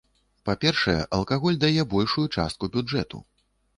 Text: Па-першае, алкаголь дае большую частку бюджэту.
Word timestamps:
Па-першае, 0.47 0.95
алкаголь 1.17 1.61
дае 1.65 1.81
большую 1.93 2.27
частку 2.35 2.71
бюджэту. 2.77 3.25